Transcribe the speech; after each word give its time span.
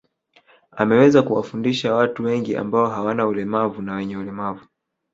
Ameweza 0.71 1.21
kuwafundisha 1.23 1.95
watu 1.95 2.23
wengi 2.23 2.55
ambao 2.55 2.87
hawana 2.87 3.27
ulemavu 3.27 3.81
na 3.81 3.95
wenye 3.95 4.17
ulemavu 4.17 4.65